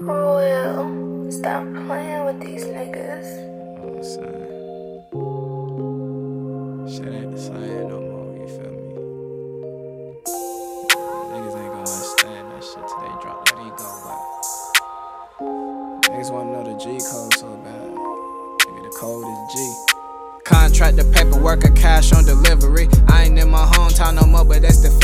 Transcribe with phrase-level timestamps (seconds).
[0.00, 3.26] Reuel, stop playing with these niggas.
[3.82, 5.02] I'm saying.
[6.88, 8.94] Shit ain't the same no more, you feel me?
[11.34, 14.18] Niggas ain't gonna understand that shit till they drop that ego, but
[16.12, 17.90] niggas wanna know the G code so bad.
[17.90, 19.56] Nigga, the code is G.
[20.44, 22.88] Contract the paperwork or cash on delivery.
[23.08, 24.97] I ain't in my hometown no more, but they still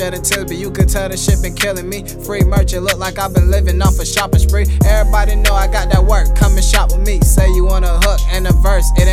[0.00, 2.08] shedding tears, but you can tell the shit been killing me.
[2.24, 4.64] Free merch, look like I've been living off a shopping spree.
[4.88, 7.20] Everybody know I got that work, come and shop with me.
[7.20, 9.08] Say you want a hook and a verse, it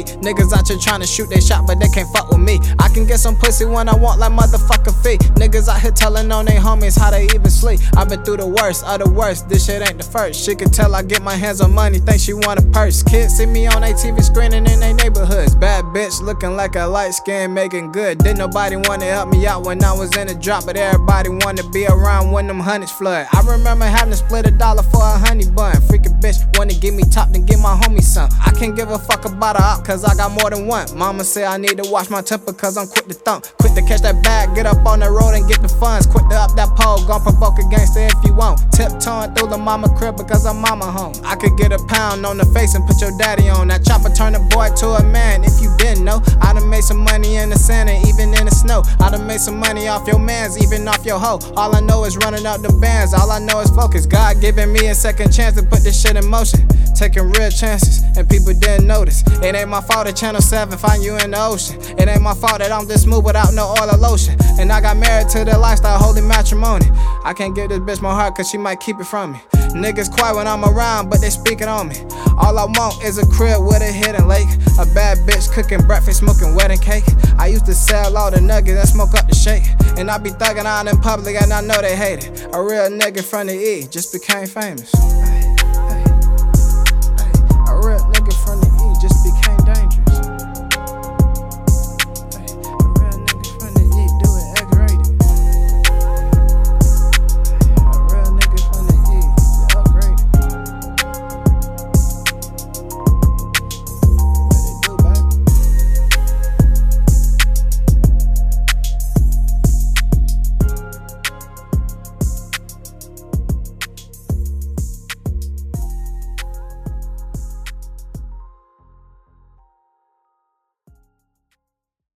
[0.00, 2.58] Niggas out here trying to shoot they shot, but they can't fuck with me.
[2.78, 5.20] I can get some pussy when I want, like motherfucker feet.
[5.34, 7.80] Niggas out here telling on they homies how they even sleep.
[7.96, 10.42] i been through the worst of the worst, this shit ain't the first.
[10.42, 13.02] She can tell I get my hands on money, think she want a purse.
[13.02, 15.54] Kids see me on a TV screening in their neighborhoods.
[15.54, 18.18] Bad bitch looking like a light skin, making good.
[18.18, 21.68] Didn't nobody wanna help me out when I was in a drop, but everybody wanna
[21.70, 23.26] be around when them hundreds flood.
[23.32, 25.74] I remember having to split a dollar for a honey bun.
[25.88, 28.28] Freaking bitch wanna give me top, then give my homie some.
[28.44, 30.86] I can't give a fuck about a op, cause I got more than one.
[30.96, 33.46] Mama say I need to watch my temper, cause I'm quick to thump.
[33.58, 36.06] Quick to catch that bag, get up on the road and get the funds.
[36.06, 38.60] Quick to up that pole, gon' provoke a gangster if you want.
[38.72, 41.14] Tiptoeing through the mama crib because I'm mama home.
[41.24, 43.68] I could get a pound on the face and put your daddy on.
[43.68, 46.22] That chopper turn a boy to a man if you didn't know.
[46.40, 48.82] I done made some money in the sand and even in the snow.
[49.00, 51.40] I done made some money off your mans, even off your hoe.
[51.56, 54.06] All I know is running up the bands, all I know is focus.
[54.06, 56.60] God giving me a second chance to put this shit in motion.
[56.94, 59.24] Taking real chances, and people didn't notice.
[59.42, 61.80] It ain't my fault that Channel 7 find you in the ocean.
[61.98, 64.36] It ain't my fault that I'm this smooth without no oil or lotion.
[64.58, 66.86] And I got married to the lifestyle, holy matrimony.
[67.24, 69.40] I can't give this bitch my heart, cause she might keep it from me.
[69.72, 71.96] Niggas quiet when I'm around, but they speaking on me.
[72.38, 74.48] All I want is a crib with a hidden lake.
[74.78, 77.04] A bad bitch cooking breakfast, smoking wedding cake.
[77.38, 79.64] I used to sell all the nuggets and smoke up the shake.
[79.98, 82.46] And I be thugging out in public and I know they hate it.
[82.52, 84.92] A real nigga from the E just became famous.